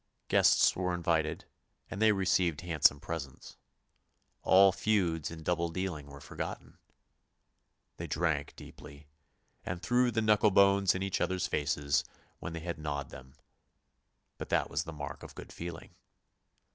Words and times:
Guests 0.29 0.75
were 0.75 0.95
invited, 0.95 1.45
and 1.91 2.01
they 2.01 2.11
received 2.11 2.61
handsome 2.61 2.99
presents. 2.99 3.57
All 4.41 4.71
feuds 4.71 5.29
and 5.29 5.45
double 5.45 5.69
dealing 5.69 6.07
were 6.07 6.19
forgotten. 6.19 6.79
They 7.97 8.07
drank 8.07 8.55
deeply, 8.55 9.05
and 9.63 9.79
threw 9.79 10.09
the 10.09 10.23
knuckle 10.23 10.49
bones 10.49 10.95
in 10.95 11.03
each 11.03 11.21
other's 11.21 11.45
faces 11.45 12.03
when 12.39 12.53
they 12.53 12.61
had 12.61 12.79
gnawed 12.79 13.11
them, 13.11 13.35
but 14.39 14.49
that 14.49 14.71
was 14.71 14.87
a 14.87 14.91
mark 14.91 15.21
of 15.21 15.35
good 15.35 15.53
feeling. 15.53 15.93